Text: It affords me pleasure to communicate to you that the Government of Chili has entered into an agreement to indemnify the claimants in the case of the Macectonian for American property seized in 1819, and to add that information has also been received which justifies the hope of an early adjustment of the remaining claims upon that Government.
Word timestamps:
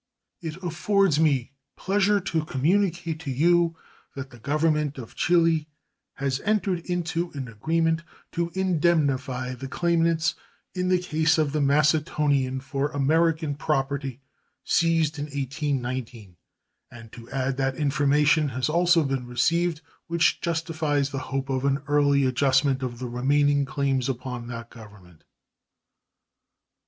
It 0.41 0.55
affords 0.63 1.19
me 1.19 1.51
pleasure 1.77 2.19
to 2.21 2.43
communicate 2.43 3.19
to 3.19 3.29
you 3.29 3.75
that 4.15 4.31
the 4.31 4.39
Government 4.39 4.97
of 4.97 5.13
Chili 5.13 5.67
has 6.15 6.39
entered 6.39 6.79
into 6.89 7.29
an 7.35 7.47
agreement 7.47 8.01
to 8.31 8.49
indemnify 8.55 9.53
the 9.53 9.67
claimants 9.67 10.33
in 10.73 10.89
the 10.89 10.97
case 10.97 11.37
of 11.37 11.51
the 11.51 11.61
Macectonian 11.61 12.61
for 12.61 12.89
American 12.89 13.53
property 13.53 14.19
seized 14.63 15.19
in 15.19 15.25
1819, 15.25 16.35
and 16.89 17.11
to 17.11 17.29
add 17.29 17.57
that 17.57 17.75
information 17.75 18.49
has 18.49 18.69
also 18.69 19.03
been 19.03 19.27
received 19.27 19.81
which 20.07 20.41
justifies 20.41 21.11
the 21.11 21.19
hope 21.29 21.47
of 21.47 21.63
an 21.63 21.79
early 21.87 22.25
adjustment 22.25 22.81
of 22.81 22.97
the 22.97 23.07
remaining 23.07 23.65
claims 23.65 24.09
upon 24.09 24.47
that 24.47 24.71
Government. 24.71 25.25